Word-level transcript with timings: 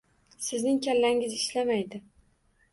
“Sizning 0.45 0.79
kallangiz 0.87 1.37
ishlamaydi?” 1.41 2.05